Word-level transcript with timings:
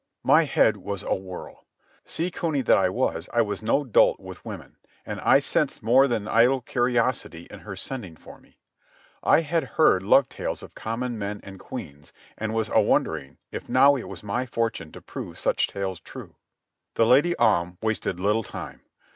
My 0.23 0.45
head 0.45 0.77
was 0.77 1.03
awhirl. 1.03 1.67
Sea 2.05 2.31
cuny 2.31 2.63
that 2.63 2.75
I 2.75 2.89
was, 2.89 3.29
I 3.33 3.43
was 3.43 3.61
no 3.61 3.83
dolt 3.83 4.19
with 4.19 4.43
women, 4.43 4.77
and 5.05 5.21
I 5.21 5.37
sensed 5.37 5.83
more 5.83 6.07
than 6.07 6.27
idle 6.27 6.59
curiosity 6.61 7.45
in 7.51 7.59
her 7.59 7.75
sending 7.75 8.15
for 8.15 8.39
me. 8.39 8.57
I 9.21 9.41
had 9.41 9.63
heard 9.77 10.01
love 10.01 10.27
tales 10.27 10.63
of 10.63 10.73
common 10.73 11.19
men 11.19 11.39
and 11.43 11.59
queens, 11.59 12.13
and 12.35 12.51
was 12.51 12.69
a 12.69 12.81
wondering 12.81 13.37
if 13.51 13.69
now 13.69 13.95
it 13.95 14.09
was 14.09 14.23
my 14.23 14.47
fortune 14.47 14.91
to 14.93 15.01
prove 15.03 15.37
such 15.37 15.67
tales 15.67 15.99
true. 15.99 16.35
The 16.95 17.05
Lady 17.05 17.35
Om 17.37 17.77
wasted 17.83 18.19
little 18.19 18.41
time. 18.41 18.81